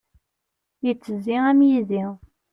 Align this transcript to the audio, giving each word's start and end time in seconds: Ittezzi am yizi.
Ittezzi 0.91 1.35
am 1.49 1.59
yizi. 1.69 2.03